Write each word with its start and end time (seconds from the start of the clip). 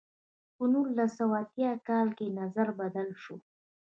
په 0.55 0.63
نولس 0.73 1.11
سوه 1.19 1.35
اتیا 1.43 1.71
کال 1.87 2.07
کې 2.17 2.35
نظر 2.39 2.67
بدل 2.79 3.09
شو. 3.21 3.35